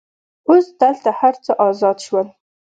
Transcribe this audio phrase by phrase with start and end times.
[0.49, 2.27] اوس دلته هر څه آزاد شول.